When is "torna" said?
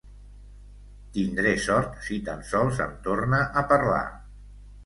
3.09-3.45